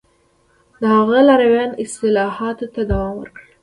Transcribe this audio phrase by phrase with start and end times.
[0.81, 3.41] د هغه لارویانو اصلاحاتو ته دوام ورکړ